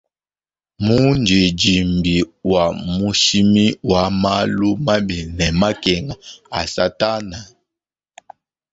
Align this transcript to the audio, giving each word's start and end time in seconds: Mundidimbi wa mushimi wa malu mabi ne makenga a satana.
Mundidimbi 0.79 2.25
wa 2.43 2.73
mushimi 2.73 3.79
wa 3.91 4.03
malu 4.21 4.69
mabi 4.85 5.19
ne 5.35 5.47
makenga 5.59 6.15
a 6.59 6.61
satana. 6.73 7.39